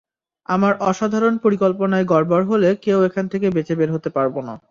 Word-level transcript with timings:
আমার 0.49 0.73
অসাধারণ 0.81 1.33
পরিকল্পনায় 1.43 2.05
গড়বড় 2.05 2.45
হলে 2.51 2.69
কেউ 2.83 2.99
এখান 3.03 3.25
থেকে 3.33 3.47
বেঁচে 3.55 3.73
বের 3.75 3.89
হতে 3.93 4.09
পারব 4.17 4.35
না। 4.47 4.53